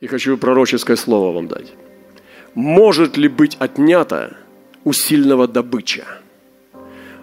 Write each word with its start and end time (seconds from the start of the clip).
И 0.00 0.06
хочу 0.06 0.36
пророческое 0.36 0.96
слово 0.96 1.32
вам 1.32 1.48
дать. 1.48 1.72
Может 2.54 3.16
ли 3.16 3.28
быть 3.28 3.56
отнято 3.58 4.36
у 4.84 4.92
сильного 4.92 5.48
добыча? 5.48 6.06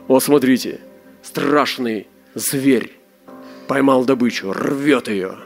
Вот 0.08 0.24
смотрите, 0.24 0.81
страшный 1.23 2.07
зверь 2.35 2.91
поймал 3.67 4.05
добычу, 4.05 4.51
рвет 4.51 5.07
ее, 5.07 5.38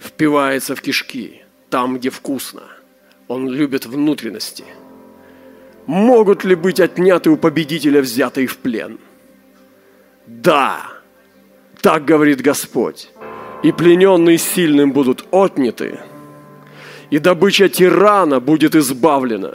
впивается 0.00 0.74
в 0.74 0.82
кишки, 0.82 1.42
там, 1.70 1.98
где 1.98 2.10
вкусно. 2.10 2.62
Он 3.28 3.48
любит 3.48 3.86
внутренности. 3.86 4.64
Могут 5.86 6.44
ли 6.44 6.56
быть 6.56 6.80
отняты 6.80 7.30
у 7.30 7.36
победителя, 7.36 8.00
взятые 8.00 8.48
в 8.48 8.58
плен? 8.58 8.98
Да, 10.26 10.80
так 11.80 12.04
говорит 12.04 12.40
Господь. 12.40 13.10
И 13.62 13.72
плененные 13.72 14.36
сильным 14.36 14.92
будут 14.92 15.24
отняты– 15.30 16.00
и 17.10 17.18
добыча 17.18 17.68
тирана 17.68 18.40
будет 18.40 18.74
избавлена. 18.74 19.54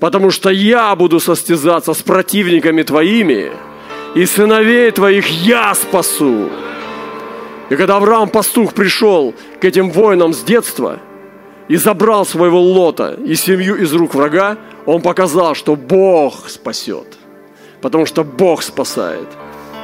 Потому 0.00 0.30
что 0.30 0.50
я 0.50 0.94
буду 0.94 1.20
состязаться 1.20 1.92
с 1.92 2.02
противниками 2.02 2.82
твоими, 2.82 3.50
и 4.14 4.26
сыновей 4.26 4.90
твоих 4.90 5.28
я 5.28 5.74
спасу. 5.74 6.48
И 7.70 7.76
когда 7.76 7.96
Авраам 7.96 8.28
пастух 8.28 8.74
пришел 8.74 9.34
к 9.60 9.64
этим 9.64 9.90
воинам 9.90 10.32
с 10.32 10.42
детства 10.42 11.00
и 11.68 11.76
забрал 11.76 12.24
своего 12.24 12.60
лота 12.60 13.18
и 13.26 13.34
семью 13.34 13.76
из 13.76 13.92
рук 13.92 14.14
врага, 14.14 14.56
он 14.86 15.02
показал, 15.02 15.54
что 15.54 15.76
Бог 15.76 16.48
спасет. 16.48 17.18
Потому 17.82 18.06
что 18.06 18.24
Бог 18.24 18.62
спасает. 18.62 19.28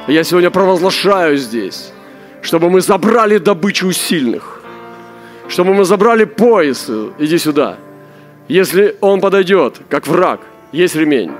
Я 0.08 0.24
сегодня 0.24 0.50
провозглашаю 0.50 1.36
здесь, 1.36 1.92
чтобы 2.40 2.70
мы 2.70 2.80
забрали 2.80 3.38
добычу 3.38 3.88
у 3.88 3.92
сильных 3.92 4.53
чтобы 5.48 5.74
мы 5.74 5.84
забрали 5.84 6.24
пояс, 6.24 6.90
иди 7.18 7.38
сюда. 7.38 7.76
Если 8.48 8.96
он 9.00 9.20
подойдет, 9.20 9.80
как 9.88 10.06
враг, 10.06 10.40
есть 10.72 10.96
ремень. 10.96 11.32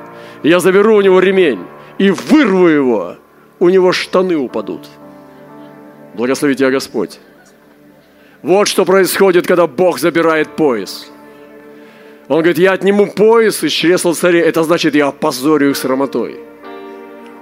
Я 0.42 0.60
заберу 0.60 0.96
у 0.96 1.00
него 1.00 1.20
ремень 1.20 1.60
и 1.98 2.10
вырву 2.10 2.68
его, 2.68 3.16
у 3.58 3.68
него 3.68 3.92
штаны 3.92 4.36
упадут. 4.36 4.86
Благослови 6.14 6.54
тебя 6.54 6.70
Господь. 6.70 7.18
Вот 8.42 8.68
что 8.68 8.84
происходит, 8.84 9.46
когда 9.46 9.66
Бог 9.66 9.98
забирает 9.98 10.48
пояс. 10.56 11.10
Он 12.28 12.36
говорит, 12.38 12.58
я 12.58 12.72
отниму 12.72 13.06
пояс 13.06 13.62
из 13.62 13.72
чресла 13.72 14.14
царей. 14.14 14.42
Это 14.42 14.62
значит, 14.62 14.94
я 14.94 15.08
опозорю 15.08 15.70
их 15.70 15.76
срамотой. 15.76 16.40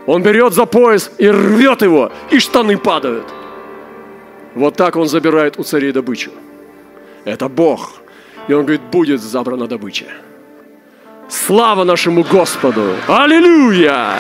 Он 0.07 0.23
берет 0.23 0.53
за 0.53 0.67
пояс 0.67 1.11
и 1.19 1.29
рвет 1.29 1.83
его, 1.83 2.11
и 2.31 2.39
штаны 2.39 2.77
падают. 2.77 3.27
Вот 4.55 4.77
так 4.77 4.97
он 4.97 5.07
забирает 5.07 5.59
у 5.59 5.63
царей 5.63 5.93
добычу. 5.93 6.31
Это 7.25 7.49
Бог. 7.49 8.03
И 8.49 8.53
он 8.53 8.63
говорит, 8.63 8.83
будет 8.91 9.21
забрана 9.21 9.67
добыча. 9.67 10.07
Слава 11.29 11.85
нашему 11.85 12.25
Господу! 12.25 12.95
Аллилуйя! 13.09 14.17